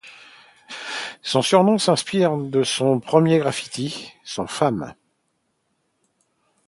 [1.21, 4.95] Son surnom s'inspire de son premier graffiti, soit Fame.